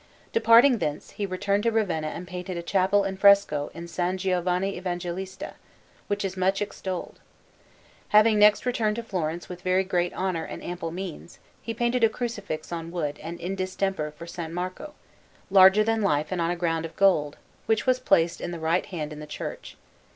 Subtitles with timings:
[0.33, 3.99] Departing thence, he returned to Ravenna and painted a chapel in fresco in S.
[4.15, 5.53] Giovanni Evangelista,
[6.07, 7.19] which is much extolled.
[8.07, 12.09] Having next returned to Florence with very great honour and ample means, he painted a
[12.09, 14.39] Crucifix on wood and in distemper for S.
[14.49, 14.95] Marco,
[15.51, 17.37] larger than life and on a ground of gold,
[17.67, 19.77] which was placed on the right hand in the church.